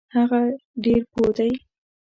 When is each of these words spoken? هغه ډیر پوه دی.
هغه 0.15 0.41
ډیر 0.83 1.01
پوه 1.11 1.29
دی. 1.37 1.51